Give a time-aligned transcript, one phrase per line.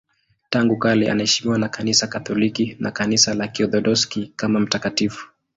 [0.49, 5.27] Tangu kale anaheshimiwa na Kanisa Katoliki na Kanisa la Kiorthodoksi kama mtakatifu.